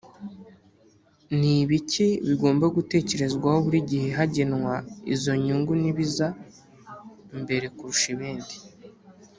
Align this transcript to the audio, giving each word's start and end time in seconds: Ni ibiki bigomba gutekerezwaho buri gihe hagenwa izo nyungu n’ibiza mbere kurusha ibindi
Ni 1.39 1.51
ibiki 1.63 2.07
bigomba 2.27 2.65
gutekerezwaho 2.75 3.57
buri 3.65 3.79
gihe 3.89 4.07
hagenwa 4.17 4.73
izo 5.15 5.31
nyungu 5.43 5.71
n’ibiza 5.81 6.27
mbere 7.41 7.65
kurusha 7.75 8.07
ibindi 8.15 8.55